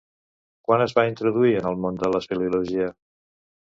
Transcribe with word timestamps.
Quan 0.69 0.83
es 0.85 0.95
va 0.99 1.03
introduir 1.11 1.53
en 1.59 1.69
el 1.73 1.77
món 1.85 2.03
de 2.05 2.13
l'espeleologia? 2.15 2.89